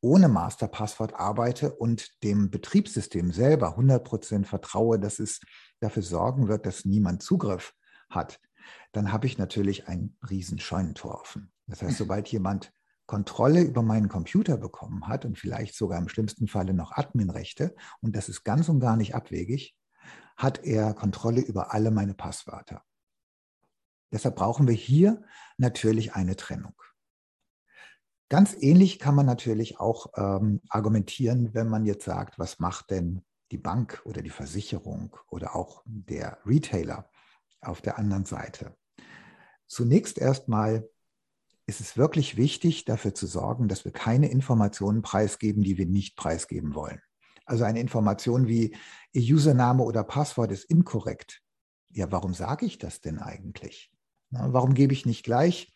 [0.00, 5.40] ohne Masterpasswort arbeite und dem Betriebssystem selber 100% vertraue, dass es
[5.80, 7.74] dafür sorgen wird, dass niemand Zugriff
[8.10, 8.38] hat,
[8.96, 11.52] dann habe ich natürlich ein riesen Scheunentor offen.
[11.66, 12.72] Das heißt, sobald jemand
[13.06, 18.16] Kontrolle über meinen Computer bekommen hat und vielleicht sogar im schlimmsten Falle noch Adminrechte, und
[18.16, 19.76] das ist ganz und gar nicht abwegig,
[20.36, 22.82] hat er Kontrolle über alle meine Passwörter.
[24.12, 25.22] Deshalb brauchen wir hier
[25.58, 26.74] natürlich eine Trennung.
[28.28, 33.24] Ganz ähnlich kann man natürlich auch ähm, argumentieren, wenn man jetzt sagt, was macht denn
[33.50, 37.10] die Bank oder die Versicherung oder auch der Retailer
[37.60, 38.76] auf der anderen Seite.
[39.74, 40.88] Zunächst erstmal
[41.66, 46.14] ist es wirklich wichtig, dafür zu sorgen, dass wir keine Informationen preisgeben, die wir nicht
[46.14, 47.02] preisgeben wollen.
[47.44, 48.76] Also eine Information wie
[49.10, 51.42] Ihr Username oder Passwort ist inkorrekt.
[51.90, 53.90] Ja, warum sage ich das denn eigentlich?
[54.30, 55.74] Warum gebe ich nicht gleich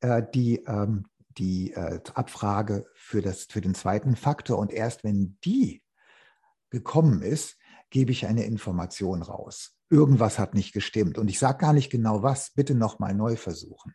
[0.00, 1.04] äh, die, ähm,
[1.36, 5.82] die äh, Abfrage für, das, für den zweiten Faktor und erst wenn die
[6.70, 7.58] gekommen ist,
[7.90, 11.18] gebe ich eine Information raus irgendwas hat nicht gestimmt.
[11.18, 13.94] Und ich sage gar nicht genau was, bitte nochmal neu versuchen.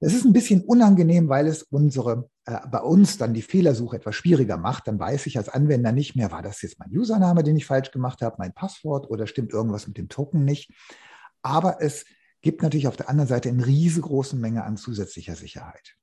[0.00, 4.16] Das ist ein bisschen unangenehm, weil es unsere, äh, bei uns dann die Fehlersuche etwas
[4.16, 4.88] schwieriger macht.
[4.88, 7.92] Dann weiß ich als Anwender nicht mehr, war das jetzt mein Username, den ich falsch
[7.92, 10.72] gemacht habe, mein Passwort oder stimmt irgendwas mit dem Token nicht.
[11.42, 12.04] Aber es
[12.40, 15.94] gibt natürlich auf der anderen Seite eine riesengroße Menge an zusätzlicher Sicherheit.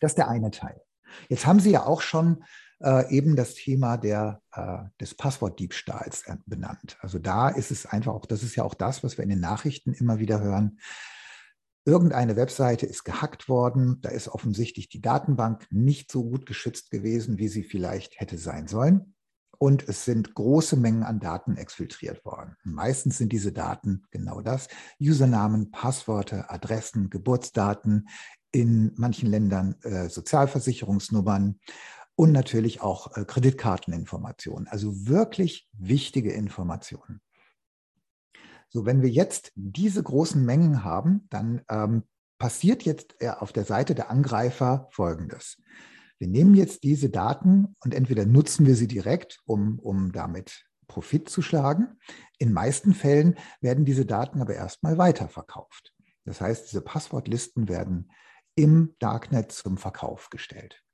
[0.00, 0.80] Das ist der eine Teil.
[1.28, 2.44] Jetzt haben Sie ja auch schon
[2.82, 6.98] äh, eben das Thema der, äh, des Passwortdiebstahls äh, benannt.
[7.00, 9.40] Also da ist es einfach auch, das ist ja auch das, was wir in den
[9.40, 10.78] Nachrichten immer wieder hören.
[11.84, 17.38] Irgendeine Webseite ist gehackt worden, da ist offensichtlich die Datenbank nicht so gut geschützt gewesen,
[17.38, 19.14] wie sie vielleicht hätte sein sollen.
[19.58, 22.56] Und es sind große Mengen an Daten exfiltriert worden.
[22.64, 24.66] Meistens sind diese Daten genau das.
[25.00, 28.08] Usernamen, Passworte, Adressen, Geburtsdaten,
[28.50, 31.58] in manchen Ländern äh, Sozialversicherungsnummern
[32.22, 34.68] und natürlich auch äh, Kreditkarteninformationen.
[34.68, 37.20] Also wirklich wichtige Informationen.
[38.68, 42.04] So, wenn wir jetzt diese großen Mengen haben, dann ähm,
[42.38, 45.60] passiert jetzt äh, auf der Seite der Angreifer Folgendes.
[46.18, 51.28] Wir nehmen jetzt diese Daten und entweder nutzen wir sie direkt, um, um damit Profit
[51.28, 51.98] zu schlagen.
[52.38, 55.92] In meisten Fällen werden diese Daten aber erstmal weiterverkauft.
[56.24, 58.12] Das heißt, diese Passwortlisten werden
[58.54, 60.84] im Darknet zum Verkauf gestellt.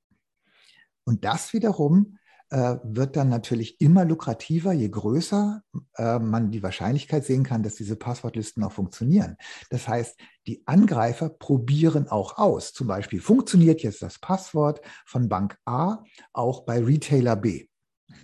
[1.08, 2.18] Und das wiederum
[2.50, 5.62] äh, wird dann natürlich immer lukrativer, je größer
[5.96, 9.38] äh, man die Wahrscheinlichkeit sehen kann, dass diese Passwortlisten auch funktionieren.
[9.70, 12.74] Das heißt, die Angreifer probieren auch aus.
[12.74, 17.68] Zum Beispiel funktioniert jetzt das Passwort von Bank A auch bei Retailer B.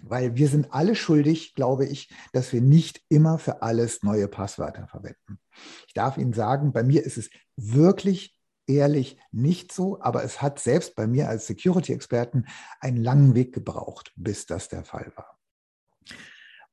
[0.02, 4.88] Weil wir sind alle schuldig, glaube ich, dass wir nicht immer für alles neue Passwörter
[4.88, 5.38] verwenden.
[5.86, 8.33] Ich darf Ihnen sagen, bei mir ist es wirklich
[8.66, 12.46] ehrlich nicht so, aber es hat selbst bei mir als Security-Experten
[12.80, 15.38] einen langen Weg gebraucht, bis das der Fall war.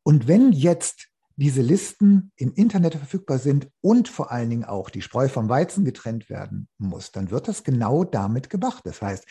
[0.04, 5.02] Und wenn jetzt diese Listen im Internet verfügbar sind und vor allen Dingen auch die
[5.02, 8.84] Spreu vom Weizen getrennt werden muss, dann wird das genau damit gemacht.
[8.86, 9.26] Das heißt,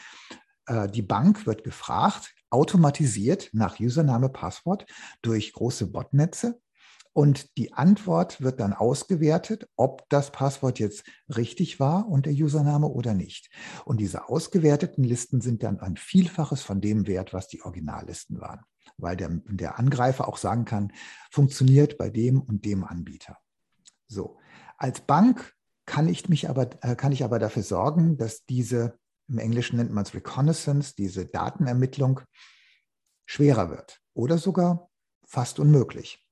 [0.67, 4.87] äh, die Bank wird gefragt, automatisiert nach Username, Passwort
[5.23, 6.61] durch große Botnetze,
[7.13, 12.87] und die Antwort wird dann ausgewertet, ob das Passwort jetzt richtig war und der Username
[12.87, 13.51] oder nicht.
[13.85, 18.61] Und diese ausgewerteten Listen sind dann ein Vielfaches von dem Wert, was die Originallisten waren,
[18.97, 20.93] weil der, der Angreifer auch sagen kann,
[21.31, 23.37] funktioniert bei dem und dem Anbieter.
[24.07, 24.39] So,
[24.77, 25.55] als Bank
[25.87, 28.99] kann ich mich aber, äh, kann ich aber dafür sorgen, dass diese
[29.31, 32.21] im Englischen nennt man es Reconnaissance, diese Datenermittlung,
[33.27, 34.91] schwerer wird oder sogar
[35.25, 36.27] fast unmöglich,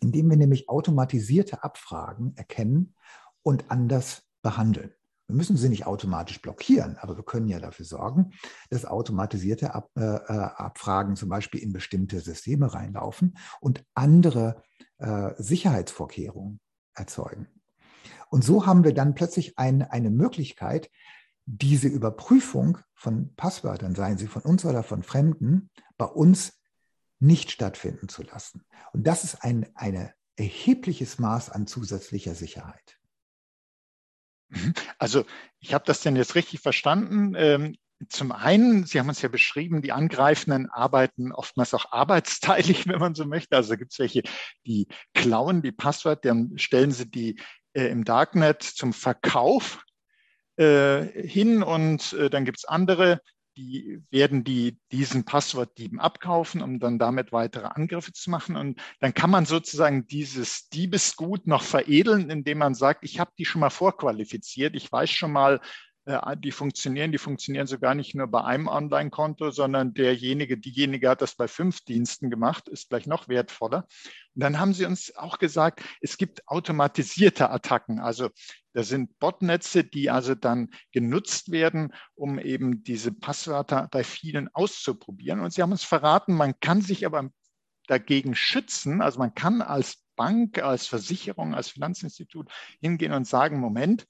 [0.00, 2.94] indem wir nämlich automatisierte Abfragen erkennen
[3.42, 4.92] und anders behandeln.
[5.30, 8.32] Wir müssen sie nicht automatisch blockieren, aber wir können ja dafür sorgen,
[8.68, 14.62] dass automatisierte Ab, äh, äh Abfragen zum Beispiel in bestimmte Systeme reinlaufen und andere
[14.98, 16.58] äh, Sicherheitsvorkehrungen
[16.94, 17.46] erzeugen.
[18.28, 20.90] Und so haben wir dann plötzlich ein, eine Möglichkeit,
[21.46, 26.59] diese Überprüfung von Passwörtern, seien sie von uns oder von Fremden, bei uns
[27.20, 28.64] nicht stattfinden zu lassen.
[28.92, 32.98] Und das ist ein eine erhebliches Maß an zusätzlicher Sicherheit.
[34.48, 34.74] Mhm.
[34.98, 35.24] Also
[35.58, 37.34] ich habe das denn jetzt richtig verstanden.
[37.36, 37.76] Ähm,
[38.08, 43.14] zum einen, Sie haben uns ja beschrieben, die Angreifenden arbeiten oftmals auch arbeitsteilig, wenn man
[43.14, 43.56] so möchte.
[43.56, 44.22] Also gibt es welche,
[44.66, 47.40] die klauen die Passwort, dann stellen sie die
[47.74, 49.84] äh, im Darknet zum Verkauf
[50.56, 53.20] äh, hin und äh, dann gibt es andere,
[53.56, 58.56] die werden die diesen Passwortdieben abkaufen, um dann damit weitere Angriffe zu machen.
[58.56, 63.44] Und dann kann man sozusagen dieses Diebesgut noch veredeln, indem man sagt, ich habe die
[63.44, 65.60] schon mal vorqualifiziert, ich weiß schon mal,
[66.36, 71.34] die funktionieren, die funktionieren sogar nicht nur bei einem Online-Konto, sondern derjenige, diejenige hat das
[71.34, 73.86] bei fünf Diensten gemacht, ist gleich noch wertvoller.
[74.34, 77.98] Und dann haben sie uns auch gesagt, es gibt automatisierte Attacken.
[78.00, 78.30] Also
[78.72, 85.40] da sind Botnetze, die also dann genutzt werden, um eben diese Passwörter bei vielen auszuprobieren.
[85.40, 87.30] Und sie haben uns verraten, man kann sich aber
[87.86, 89.02] dagegen schützen.
[89.02, 94.06] Also man kann als Bank, als Versicherung, als Finanzinstitut hingehen und sagen, Moment,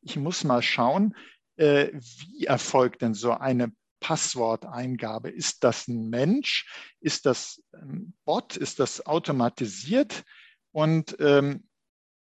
[0.00, 1.14] ich muss mal schauen,
[1.58, 5.30] äh, wie erfolgt denn so eine Passworteingabe?
[5.30, 6.66] Ist das ein Mensch?
[7.00, 8.56] Ist das ein Bot?
[8.56, 10.24] Ist das automatisiert?
[10.72, 11.64] Und ähm,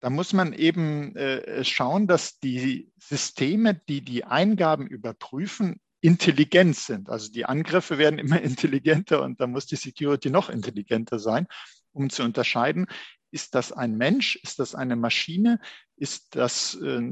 [0.01, 7.09] da muss man eben äh, schauen, dass die Systeme, die die Eingaben überprüfen, intelligent sind.
[7.09, 11.47] Also die Angriffe werden immer intelligenter und da muss die Security noch intelligenter sein,
[11.93, 12.87] um zu unterscheiden,
[13.37, 14.37] ist das ein Mensch?
[14.37, 15.61] Ist das eine Maschine?
[15.94, 17.03] Ist das äh,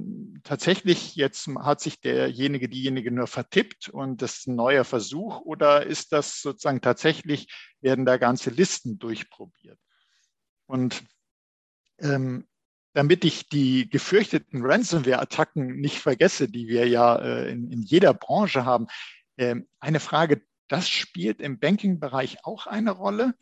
[0.43, 5.85] tatsächlich jetzt, hat sich derjenige, diejenige nur vertippt und das ist ein neuer Versuch oder
[5.85, 9.79] ist das sozusagen tatsächlich, werden da ganze Listen durchprobiert?
[10.65, 11.05] Und
[11.99, 12.47] ähm,
[12.95, 18.65] damit ich die gefürchteten Ransomware-Attacken nicht vergesse, die wir ja äh, in, in, jeder Branche
[18.65, 18.87] haben,
[19.37, 23.35] äh, eine Frage, das spielt im Banking-Bereich auch eine Rolle.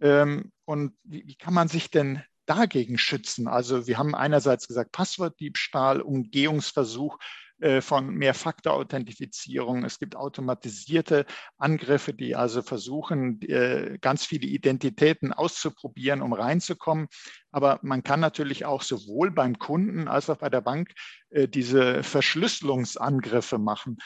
[0.00, 3.48] Ähm, und wie, wie kann man sich denn dagegen schützen?
[3.48, 7.18] Also wir haben einerseits gesagt Passwortdiebstahl, Umgehungsversuch
[7.58, 9.84] äh, von Mehrfaktor-Authentifizierung.
[9.84, 11.26] Es gibt automatisierte
[11.58, 17.08] Angriffe, die also versuchen, äh, ganz viele Identitäten auszuprobieren, um reinzukommen.
[17.50, 20.92] Aber man kann natürlich auch sowohl beim Kunden als auch bei der Bank
[21.30, 23.96] äh, diese Verschlüsselungsangriffe machen.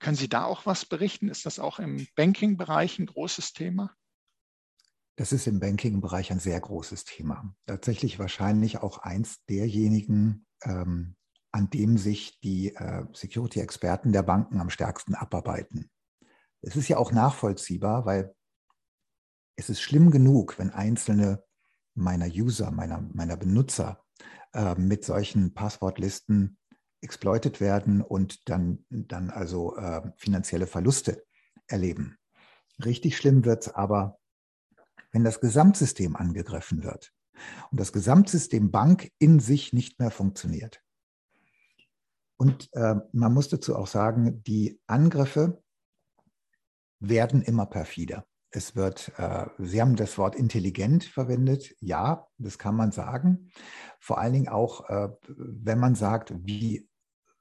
[0.00, 1.28] Können Sie da auch was berichten?
[1.28, 3.94] Ist das auch im Banking-Bereich ein großes Thema?
[5.18, 7.52] Das ist im Banking-Bereich ein sehr großes Thema.
[7.66, 11.16] Tatsächlich wahrscheinlich auch eins derjenigen, ähm,
[11.50, 15.90] an dem sich die äh, Security-Experten der Banken am stärksten abarbeiten.
[16.60, 18.32] Es ist ja auch nachvollziehbar, weil
[19.56, 21.42] es ist schlimm genug, wenn einzelne
[21.94, 24.04] meiner User, meiner, meiner Benutzer
[24.52, 26.58] äh, mit solchen Passwortlisten
[27.00, 31.24] exploitet werden und dann, dann also äh, finanzielle Verluste
[31.66, 32.18] erleben.
[32.84, 34.17] Richtig schlimm wird es aber,
[35.12, 37.12] wenn das Gesamtsystem angegriffen wird
[37.70, 40.82] und das Gesamtsystem Bank in sich nicht mehr funktioniert.
[42.36, 45.62] Und äh, man muss dazu auch sagen, die Angriffe
[47.00, 48.24] werden immer perfider.
[48.50, 51.74] Es wird, äh, Sie haben das Wort intelligent verwendet.
[51.80, 53.50] Ja, das kann man sagen.
[53.98, 56.88] Vor allen Dingen auch, äh, wenn man sagt, wie,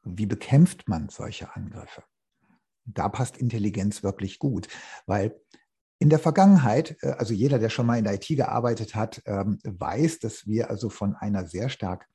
[0.03, 2.03] wie bekämpft man solche Angriffe.
[2.85, 4.67] Da passt Intelligenz wirklich gut,
[5.05, 5.39] weil
[5.99, 9.59] in der Vergangenheit, äh, also jeder, der schon mal in der IT gearbeitet hat, ähm,
[9.63, 12.07] weiß, dass wir also von einer sehr stark,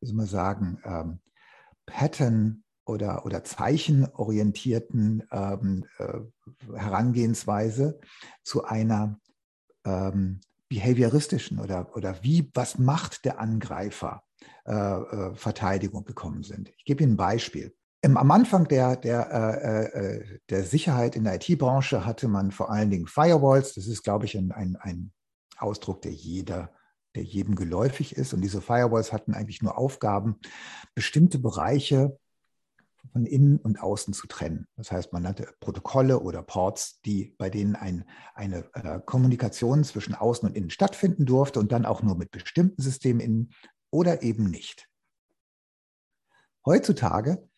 [0.00, 1.20] wie soll man sagen, ähm,
[1.86, 6.18] Pattern oder, oder zeichenorientierten ähm, äh,
[6.74, 8.00] Herangehensweise
[8.42, 9.20] zu einer
[10.68, 14.24] behavioristischen oder, oder wie, was macht der Angreifer
[14.64, 16.72] äh, Verteidigung gekommen sind.
[16.76, 17.72] Ich gebe Ihnen ein Beispiel.
[18.14, 22.90] Am Anfang der, der, äh, äh, der Sicherheit in der IT-Branche hatte man vor allen
[22.90, 23.74] Dingen Firewalls.
[23.74, 25.12] Das ist, glaube ich, ein, ein, ein
[25.58, 26.72] Ausdruck, der jeder,
[27.16, 28.32] der jedem geläufig ist.
[28.32, 30.38] Und diese Firewalls hatten eigentlich nur Aufgaben,
[30.94, 32.16] bestimmte Bereiche
[33.12, 34.68] von innen und außen zu trennen.
[34.76, 40.14] Das heißt, man nannte Protokolle oder Ports, die, bei denen ein, eine äh, Kommunikation zwischen
[40.14, 43.50] außen und innen stattfinden durfte und dann auch nur mit bestimmten Systemen innen
[43.90, 44.88] oder eben nicht.
[46.64, 47.48] Heutzutage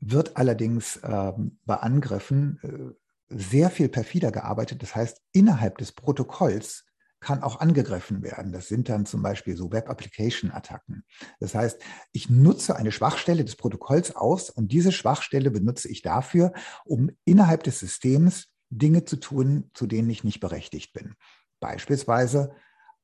[0.00, 2.94] wird allerdings ähm, bei Angriffen äh,
[3.28, 4.82] sehr viel perfider gearbeitet.
[4.82, 6.84] Das heißt, innerhalb des Protokolls
[7.20, 8.52] kann auch angegriffen werden.
[8.52, 11.04] Das sind dann zum Beispiel so Web-Application-Attacken.
[11.40, 11.80] Das heißt,
[12.12, 16.52] ich nutze eine Schwachstelle des Protokolls aus und diese Schwachstelle benutze ich dafür,
[16.84, 21.14] um innerhalb des Systems Dinge zu tun, zu denen ich nicht berechtigt bin.
[21.60, 22.54] Beispielsweise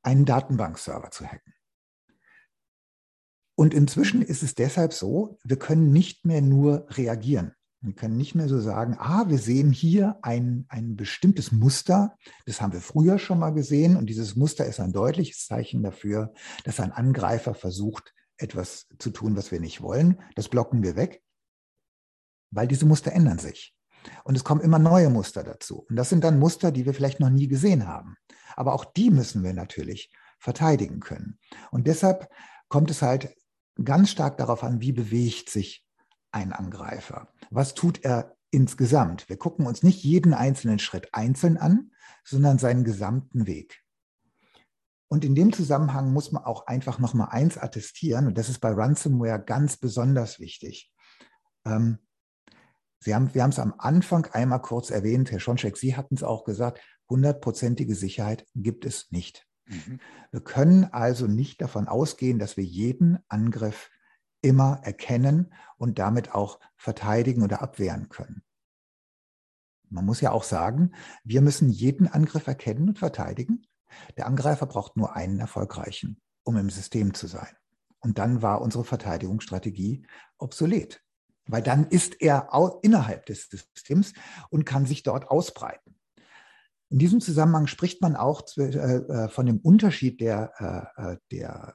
[0.03, 1.55] einen Datenbankserver zu hacken.
[3.61, 7.53] Und inzwischen ist es deshalb so, wir können nicht mehr nur reagieren.
[7.83, 12.16] Wir können nicht mehr so sagen, ah, wir sehen hier ein, ein bestimmtes Muster.
[12.46, 13.99] Das haben wir früher schon mal gesehen.
[13.99, 16.33] Und dieses Muster ist ein deutliches Zeichen dafür,
[16.64, 20.18] dass ein Angreifer versucht, etwas zu tun, was wir nicht wollen.
[20.37, 21.23] Das blocken wir weg,
[22.51, 23.77] weil diese Muster ändern sich.
[24.25, 25.85] Und es kommen immer neue Muster dazu.
[25.90, 28.16] Und das sind dann Muster, die wir vielleicht noch nie gesehen haben.
[28.57, 31.38] Aber auch die müssen wir natürlich verteidigen können.
[31.70, 32.27] Und deshalb
[32.70, 33.35] kommt es halt
[33.83, 35.87] ganz stark darauf an, wie bewegt sich
[36.33, 37.33] ein Angreifer.
[37.50, 39.28] Was tut er insgesamt?
[39.28, 41.90] Wir gucken uns nicht jeden einzelnen Schritt einzeln an,
[42.24, 43.83] sondern seinen gesamten Weg.
[45.09, 48.61] Und in dem Zusammenhang muss man auch einfach noch mal eins attestieren, und das ist
[48.61, 50.92] bei Ransomware ganz besonders wichtig.
[51.64, 51.98] Ähm,
[53.02, 56.22] Sie haben, wir haben es am Anfang einmal kurz erwähnt, Herr Schoncheck, Sie hatten es
[56.22, 59.48] auch gesagt, hundertprozentige Sicherheit gibt es nicht.
[59.70, 60.00] Mhm.
[60.33, 63.90] Wir können also nicht davon ausgehen, dass wir jeden Angriff
[64.42, 68.42] immer erkennen und damit auch verteidigen oder abwehren können.
[69.88, 70.92] Man muss ja auch sagen,
[71.24, 73.66] wir müssen jeden Angriff erkennen und verteidigen.
[74.16, 77.54] Der Angreifer braucht nur einen erfolgreichen, um im System zu sein.
[77.98, 80.06] Und dann war unsere Verteidigungsstrategie
[80.38, 81.02] obsolet,
[81.46, 82.48] weil dann ist er
[82.83, 84.14] innerhalb des Systems
[84.48, 85.99] und kann sich dort ausbreiten.
[86.90, 91.74] In diesem Zusammenhang spricht man auch äh, äh, von dem Unterschied der, äh, der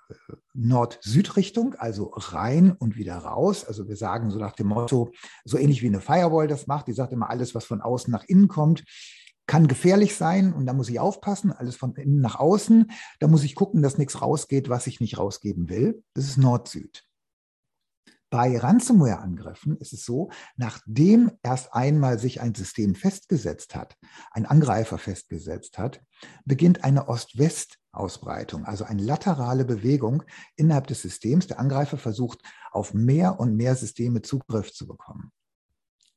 [0.54, 3.64] Nord-Süd-Richtung, also rein und wieder raus.
[3.64, 5.12] Also wir sagen so nach dem Motto,
[5.46, 8.26] so ähnlich wie eine Firewall das macht, die sagt immer, alles, was von außen nach
[8.26, 8.84] innen kommt,
[9.48, 12.92] kann gefährlich sein und da muss ich aufpassen, alles von innen nach außen.
[13.20, 16.04] Da muss ich gucken, dass nichts rausgeht, was ich nicht rausgeben will.
[16.14, 17.06] Das ist Nord-Süd.
[18.36, 23.96] Bei Ransomware-Angriffen ist es so, nachdem erst einmal sich ein System festgesetzt hat,
[24.30, 26.04] ein Angreifer festgesetzt hat,
[26.44, 30.24] beginnt eine Ost-West-Ausbreitung, also eine laterale Bewegung
[30.58, 31.48] innerhalb des Systems.
[31.48, 32.42] Der Angreifer versucht,
[32.74, 35.32] auf mehr und mehr Systeme Zugriff zu bekommen.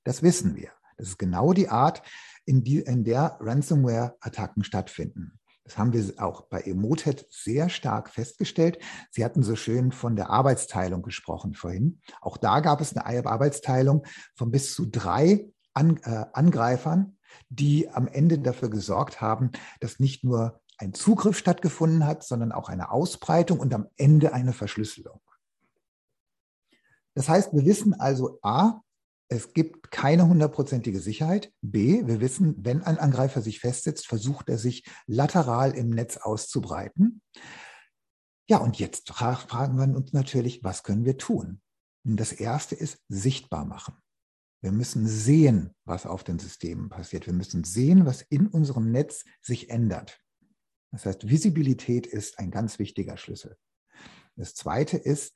[0.03, 0.73] Das wissen wir.
[0.97, 2.03] Das ist genau die Art,
[2.45, 5.38] in, die, in der Ransomware-Attacken stattfinden.
[5.69, 8.79] Das haben wir auch bei Emotet sehr stark festgestellt.
[9.11, 12.01] Sie hatten so schön von der Arbeitsteilung gesprochen vorhin.
[12.23, 17.19] Auch da gab es eine Arbeitsteilung von bis zu drei An äh, Angreifern,
[17.51, 19.51] die am Ende dafür gesorgt haben,
[19.81, 24.55] dass nicht nur ein Zugriff stattgefunden hat, sondern auch eine Ausbreitung und am Ende eine
[24.55, 25.21] Verschlüsselung.
[27.13, 28.81] Das heißt, wir wissen also A,
[29.29, 31.53] es gibt keine hundertprozentige Sicherheit.
[31.61, 37.21] B, wir wissen, wenn ein Angreifer sich festsetzt, versucht er sich lateral im Netz auszubreiten.
[38.49, 41.61] Ja, und jetzt fragen wir uns natürlich, was können wir tun?
[42.05, 43.95] Und das erste ist sichtbar machen.
[44.63, 47.27] Wir müssen sehen, was auf den Systemen passiert.
[47.27, 50.19] Wir müssen sehen, was in unserem Netz sich ändert.
[50.91, 53.59] Das heißt, Visibilität ist ein ganz wichtiger Schlüssel.
[54.37, 55.35] Das zweite ist,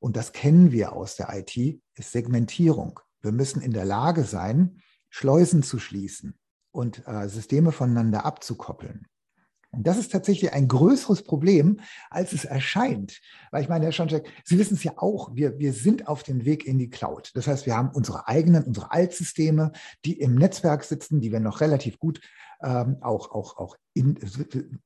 [0.00, 1.56] und das kennen wir aus der IT,
[1.94, 3.00] ist Segmentierung.
[3.20, 6.38] Wir müssen in der Lage sein, Schleusen zu schließen
[6.70, 9.06] und äh, Systeme voneinander abzukoppeln.
[9.72, 13.20] Das ist tatsächlich ein größeres Problem, als es erscheint.
[13.50, 16.44] Weil ich meine, Herr Schoncheck, Sie wissen es ja auch, wir, wir sind auf dem
[16.44, 17.30] Weg in die Cloud.
[17.34, 19.72] Das heißt, wir haben unsere eigenen, unsere Altsysteme,
[20.04, 22.20] die im Netzwerk sitzen, die wir noch relativ gut
[22.62, 24.18] ähm, auch, auch, auch in,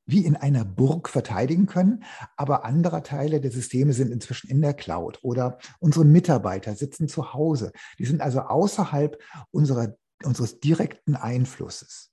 [0.05, 2.05] wie in einer Burg verteidigen können.
[2.37, 7.33] Aber andere Teile der Systeme sind inzwischen in der Cloud oder unsere Mitarbeiter sitzen zu
[7.33, 7.73] Hause.
[7.99, 9.19] Die sind also außerhalb
[9.51, 12.12] unserer, unseres direkten Einflusses.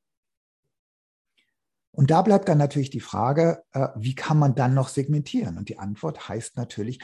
[1.91, 5.58] Und da bleibt dann natürlich die Frage, äh, wie kann man dann noch segmentieren?
[5.58, 6.99] Und die Antwort heißt natürlich,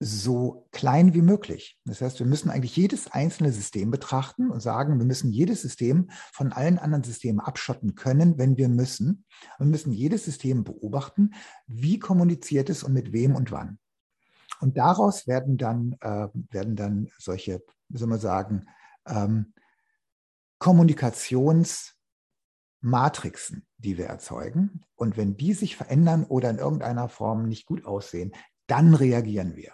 [0.00, 1.76] so klein wie möglich.
[1.84, 6.10] Das heißt, wir müssen eigentlich jedes einzelne System betrachten und sagen, wir müssen jedes System
[6.32, 9.24] von allen anderen Systemen abschotten können, wenn wir müssen.
[9.58, 11.32] Wir müssen jedes System beobachten,
[11.66, 13.78] wie kommuniziert es und mit wem und wann.
[14.60, 18.66] Und daraus werden dann, äh, werden dann solche, wie soll man sagen,
[19.06, 19.52] ähm,
[22.80, 24.82] Kommunikationsmatrixen, die wir erzeugen.
[24.96, 28.32] Und wenn die sich verändern oder in irgendeiner Form nicht gut aussehen,
[28.66, 29.72] dann reagieren wir.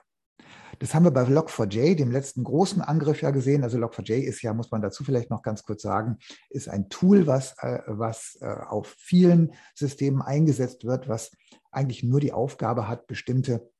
[0.80, 3.62] Das haben wir bei Log4j, dem letzten großen Angriff ja gesehen.
[3.62, 6.18] Also Log4j ist ja, muss man dazu vielleicht noch ganz kurz sagen,
[6.50, 11.30] ist ein Tool, was, äh, was äh, auf vielen Systemen eingesetzt wird, was
[11.70, 13.70] eigentlich nur die Aufgabe hat, bestimmte,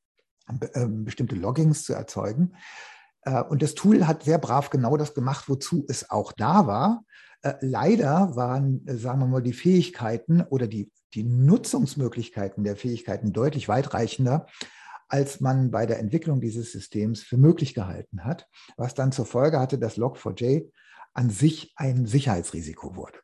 [0.47, 2.55] äh, bestimmte Loggings zu erzeugen.
[3.21, 7.03] Äh, und das Tool hat sehr brav genau das gemacht, wozu es auch da war.
[7.45, 13.33] Äh, leider waren, äh, sagen wir mal, die Fähigkeiten oder die, die Nutzungsmöglichkeiten der Fähigkeiten
[13.33, 14.47] deutlich weitreichender,
[15.07, 19.59] als man bei der Entwicklung dieses Systems für möglich gehalten hat, was dann zur Folge
[19.59, 20.71] hatte, dass Log4j
[21.13, 23.19] an sich ein Sicherheitsrisiko wurde.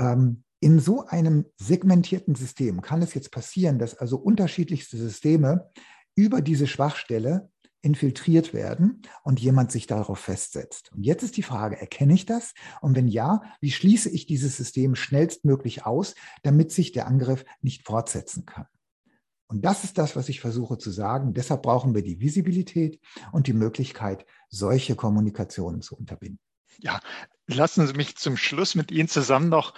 [0.00, 5.70] Ähm, in so einem segmentierten System kann es jetzt passieren, dass also unterschiedlichste Systeme
[6.16, 7.50] über diese Schwachstelle
[7.84, 10.90] infiltriert werden und jemand sich darauf festsetzt.
[10.92, 12.54] Und jetzt ist die Frage, erkenne ich das?
[12.80, 17.86] Und wenn ja, wie schließe ich dieses System schnellstmöglich aus, damit sich der Angriff nicht
[17.86, 18.66] fortsetzen kann?
[19.46, 21.34] Und das ist das, was ich versuche zu sagen.
[21.34, 23.00] Deshalb brauchen wir die Visibilität
[23.32, 26.40] und die Möglichkeit, solche Kommunikationen zu unterbinden.
[26.78, 27.00] Ja,
[27.46, 29.74] lassen Sie mich zum Schluss mit Ihnen zusammen noch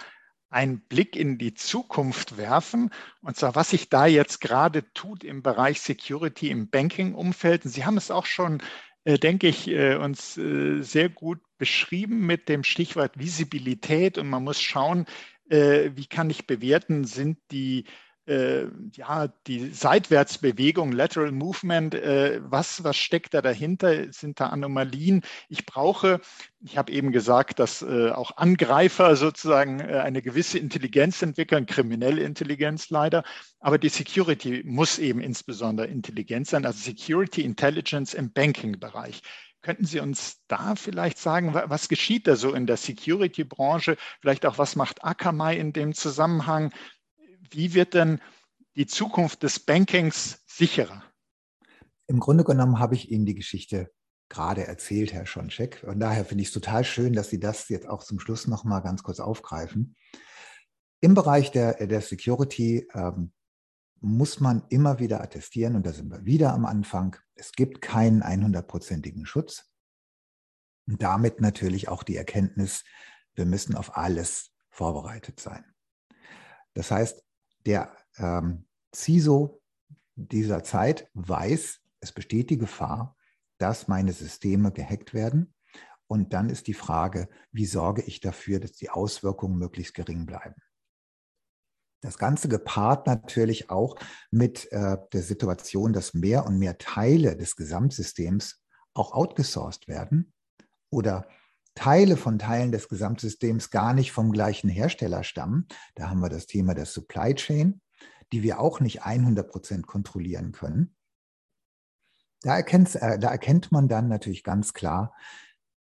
[0.49, 2.91] einen Blick in die Zukunft werfen,
[3.21, 7.63] und zwar was sich da jetzt gerade tut im Bereich Security im Banking-Umfeld.
[7.63, 8.61] Sie haben es auch schon,
[9.03, 14.43] äh, denke ich, äh, uns äh, sehr gut beschrieben mit dem Stichwort Visibilität und man
[14.43, 15.05] muss schauen,
[15.49, 17.85] äh, wie kann ich bewerten, sind die
[18.27, 24.11] ja, die Seitwärtsbewegung, Lateral Movement, äh, was, was steckt da dahinter?
[24.11, 25.21] Sind da Anomalien?
[25.47, 26.19] Ich brauche,
[26.59, 32.23] ich habe eben gesagt, dass äh, auch Angreifer sozusagen äh, eine gewisse Intelligenz entwickeln, kriminelle
[32.23, 33.23] Intelligenz leider,
[33.59, 39.21] aber die Security muss eben insbesondere intelligent sein, also Security Intelligence im Banking-Bereich.
[39.61, 43.97] Könnten Sie uns da vielleicht sagen, was geschieht da so in der Security-Branche?
[44.21, 46.71] Vielleicht auch, was macht Akamai in dem Zusammenhang?
[47.51, 48.21] Wie wird denn
[48.75, 51.03] die Zukunft des Bankings sicherer?
[52.07, 53.91] Im Grunde genommen habe ich Ihnen die Geschichte
[54.29, 55.83] gerade erzählt, Herr Schoncheck.
[55.87, 58.63] Und daher finde ich es total schön, dass Sie das jetzt auch zum Schluss noch
[58.63, 59.95] mal ganz kurz aufgreifen.
[61.01, 63.31] Im Bereich der, der Security ähm,
[63.99, 68.23] muss man immer wieder attestieren, und da sind wir wieder am Anfang, es gibt keinen
[68.23, 69.69] 100%igen Schutz.
[70.87, 72.83] Und damit natürlich auch die Erkenntnis,
[73.35, 75.65] wir müssen auf alles vorbereitet sein.
[76.73, 77.23] Das heißt,
[77.67, 78.65] der ähm,
[78.95, 79.61] CISO
[80.15, 83.15] dieser Zeit weiß, es besteht die Gefahr,
[83.59, 85.53] dass meine Systeme gehackt werden.
[86.07, 90.55] Und dann ist die Frage, wie sorge ich dafür, dass die Auswirkungen möglichst gering bleiben.
[92.01, 93.95] Das Ganze gepaart natürlich auch
[94.31, 98.63] mit äh, der Situation, dass mehr und mehr Teile des Gesamtsystems
[98.93, 100.33] auch outgesourced werden
[100.89, 101.27] oder
[101.77, 105.67] Teile von Teilen des Gesamtsystems gar nicht vom gleichen Hersteller stammen.
[105.93, 107.81] Da haben wir das Thema der Supply Chain,
[108.31, 110.95] die wir auch nicht 100 Prozent kontrollieren können.
[112.41, 115.13] Da, erkennt, äh, da erkennt man dann natürlich ganz klar,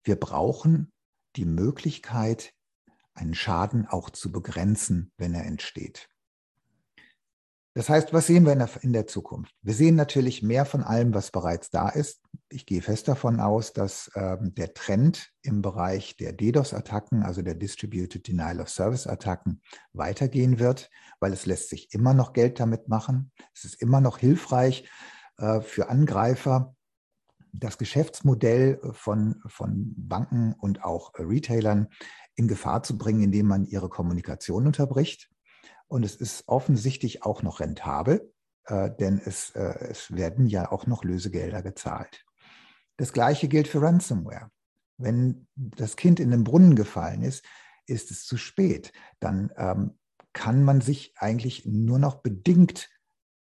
[0.04, 0.90] wir brauchen
[1.36, 2.54] die Möglichkeit,
[3.12, 6.08] einen Schaden auch zu begrenzen, wenn er entsteht.
[7.74, 9.54] Das heißt, was sehen wir in der, in der, Zukunft?
[9.60, 12.23] Wir sehen natürlich mehr von allem, was bereits da ist.
[12.50, 17.54] Ich gehe fest davon aus, dass ähm, der Trend im Bereich der DDoS-Attacken, also der
[17.54, 20.90] Distributed Denial of Service-Attacken, weitergehen wird,
[21.20, 23.32] weil es lässt sich immer noch Geld damit machen.
[23.54, 24.88] Es ist immer noch hilfreich
[25.38, 26.74] äh, für Angreifer,
[27.52, 31.88] das Geschäftsmodell von, von Banken und auch Retailern
[32.34, 35.30] in Gefahr zu bringen, indem man ihre Kommunikation unterbricht.
[35.86, 38.32] Und es ist offensichtlich auch noch rentabel,
[38.66, 42.24] äh, denn es, äh, es werden ja auch noch Lösegelder gezahlt.
[42.96, 44.50] Das gleiche gilt für Ransomware.
[44.96, 47.44] Wenn das Kind in den Brunnen gefallen ist,
[47.86, 48.92] ist es zu spät.
[49.20, 49.98] Dann ähm,
[50.32, 52.90] kann man sich eigentlich nur noch bedingt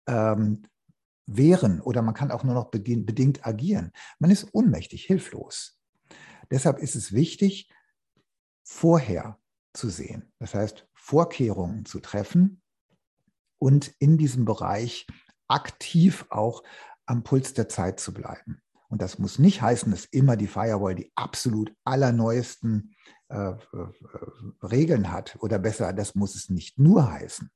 [0.07, 0.63] ähm,
[1.25, 3.91] wehren oder man kann auch nur noch bedingt agieren.
[4.19, 5.79] Man ist ohnmächtig, hilflos.
[6.51, 7.71] Deshalb ist es wichtig,
[8.63, 9.39] vorher
[9.73, 10.31] zu sehen.
[10.39, 12.61] Das heißt, Vorkehrungen zu treffen
[13.57, 15.07] und in diesem Bereich
[15.47, 16.63] aktiv auch
[17.05, 18.61] am Puls der Zeit zu bleiben.
[18.93, 22.93] Und das muss nicht heißen, dass immer die Firewall die absolut allerneuesten
[23.29, 23.57] äh, äh,
[24.61, 25.35] Regeln hat.
[25.39, 27.49] Oder besser, das muss es nicht nur heißen,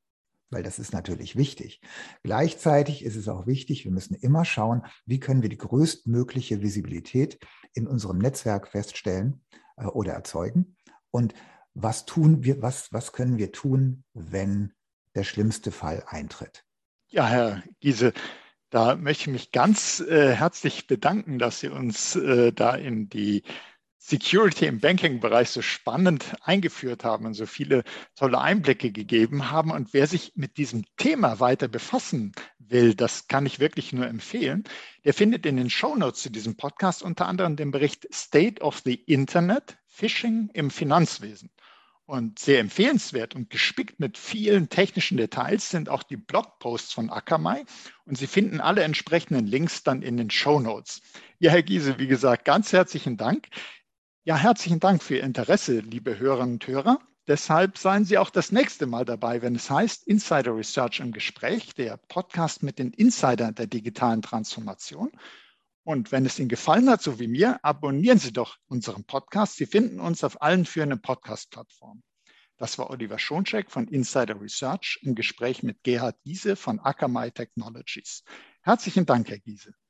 [0.50, 1.80] weil das ist natürlich wichtig.
[2.24, 7.38] Gleichzeitig ist es auch wichtig, wir müssen immer schauen, wie können wir die größtmögliche Visibilität
[7.76, 10.76] in unserem Netzwerk feststellen äh, oder erzeugen.
[11.12, 11.36] Und
[11.76, 14.74] was tun wir, was, was können wir tun, wenn
[15.14, 16.64] der schlimmste Fall eintritt?
[17.10, 18.12] Ja, Herr Giese,
[18.70, 23.44] da möchte ich mich ganz äh, herzlich bedanken, dass Sie uns äh, da in die
[23.98, 27.84] Security im Banking-Bereich so spannend eingeführt haben und so viele
[28.16, 29.72] tolle Einblicke gegeben haben.
[29.72, 34.64] Und wer sich mit diesem Thema weiter befassen will, das kann ich wirklich nur empfehlen.
[35.04, 38.82] Der findet in den Show Notes zu diesem Podcast unter anderem den Bericht State of
[38.86, 41.50] the Internet Phishing im Finanzwesen.
[42.08, 47.66] Und sehr empfehlenswert und gespickt mit vielen technischen Details sind auch die Blogposts von Akamai.
[48.06, 51.02] Und Sie finden alle entsprechenden Links dann in den Show Notes.
[51.40, 53.50] Ja, Herr Giese, wie gesagt, ganz herzlichen Dank.
[54.24, 57.02] Ja, herzlichen Dank für Ihr Interesse, liebe Hörerinnen und Hörer.
[57.28, 61.74] Deshalb seien Sie auch das nächste Mal dabei, wenn es heißt Insider Research im Gespräch,
[61.74, 65.12] der Podcast mit den Insidern der digitalen Transformation.
[65.88, 69.56] Und wenn es Ihnen gefallen hat, so wie mir, abonnieren Sie doch unseren Podcast.
[69.56, 72.04] Sie finden uns auf allen führenden Podcast-Plattformen.
[72.58, 78.26] Das war Oliver Schoncheck von Insider Research im Gespräch mit Gerhard Giese von Akamai Technologies.
[78.64, 79.76] Herzlichen Dank, Herr Giese.